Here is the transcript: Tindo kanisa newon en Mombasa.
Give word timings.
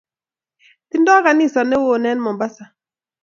Tindo 0.89 1.11
kanisa 1.25 1.61
newon 1.69 2.05
en 2.11 2.19
Mombasa. 2.25 2.65